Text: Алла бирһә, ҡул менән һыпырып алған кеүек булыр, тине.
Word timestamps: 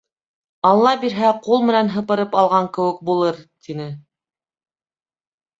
Алла 0.69 0.93
бирһә, 1.03 1.33
ҡул 1.47 1.61
менән 1.67 1.91
һыпырып 1.97 2.33
алған 2.45 2.71
кеүек 2.79 3.05
булыр, 3.11 3.39
тине. 3.69 3.87